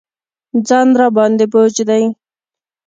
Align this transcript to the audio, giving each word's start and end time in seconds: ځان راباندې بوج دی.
ځان 0.67 0.87
راباندې 0.99 1.45
بوج 1.51 1.75
دی. 1.89 2.03